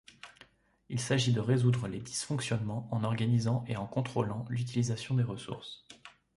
Il 0.89 0.99
s'agit 0.99 1.31
de 1.31 1.39
résoudre 1.39 1.87
les 1.87 1.99
dysfonctionnements 1.99 2.87
en 2.89 3.03
organisant 3.03 3.63
et 3.67 3.77
en 3.77 3.85
contrôlant 3.85 4.47
l'utilisation 4.49 5.13
des 5.13 5.21
ressources. 5.21 5.85